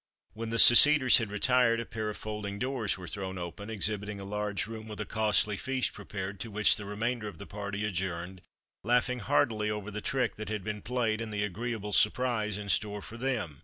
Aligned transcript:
When 0.33 0.49
the 0.49 0.57
seceders 0.57 1.17
had 1.19 1.29
retired, 1.29 1.79
a 1.79 1.85
pair 1.85 2.09
of 2.09 2.17
folding 2.17 2.57
doors 2.57 2.97
were 2.97 3.07
thrown 3.07 3.37
open, 3.37 3.69
exhibiting 3.69 4.19
a 4.19 4.25
large 4.25 4.65
room 4.65 4.87
with 4.87 4.99
a 4.99 5.05
costly 5.05 5.55
feast 5.57 5.93
prepared, 5.93 6.39
to 6.39 6.49
which 6.49 6.75
the 6.75 6.85
remainder 6.85 7.27
of 7.27 7.37
the 7.37 7.45
party 7.45 7.85
adjourned, 7.85 8.41
laughing 8.83 9.19
heartily 9.19 9.69
over 9.69 9.91
the 9.91 10.01
trick 10.01 10.37
that 10.37 10.49
had 10.49 10.63
been 10.63 10.81
played 10.81 11.21
and 11.21 11.31
the 11.31 11.43
agreeable 11.43 11.91
surprise 11.91 12.57
in 12.57 12.67
store 12.69 13.03
for 13.03 13.17
them. 13.17 13.59